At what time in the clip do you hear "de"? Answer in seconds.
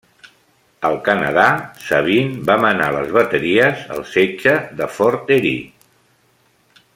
4.81-4.89